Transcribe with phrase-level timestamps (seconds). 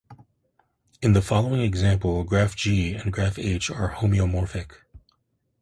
[1.03, 4.73] In the following example, graph G and graph H are homeomorphic.